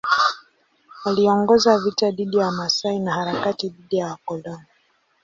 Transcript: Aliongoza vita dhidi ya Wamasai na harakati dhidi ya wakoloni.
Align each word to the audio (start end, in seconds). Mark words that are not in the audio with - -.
Aliongoza 1.05 1.79
vita 1.79 2.11
dhidi 2.11 2.37
ya 2.37 2.45
Wamasai 2.45 2.99
na 2.99 3.13
harakati 3.13 3.69
dhidi 3.69 3.97
ya 3.97 4.05
wakoloni. 4.07 4.63